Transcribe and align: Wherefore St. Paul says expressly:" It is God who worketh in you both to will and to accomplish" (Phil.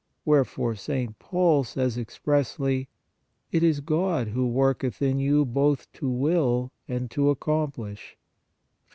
Wherefore 0.25 0.73
St. 0.73 1.19
Paul 1.19 1.63
says 1.63 1.95
expressly:" 1.95 2.89
It 3.51 3.61
is 3.61 3.81
God 3.81 4.29
who 4.29 4.47
worketh 4.47 4.99
in 4.99 5.19
you 5.19 5.45
both 5.45 5.91
to 5.93 6.09
will 6.09 6.71
and 6.87 7.11
to 7.11 7.29
accomplish" 7.29 8.17
(Phil. 8.17 8.17